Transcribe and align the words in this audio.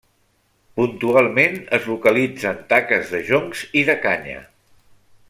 Puntualment 0.79 1.59
es 1.79 1.85
localitzen 1.91 2.65
taques 2.73 3.15
de 3.17 3.21
joncs 3.31 3.63
i 3.83 3.89
de 3.91 4.01
canya. 4.07 4.41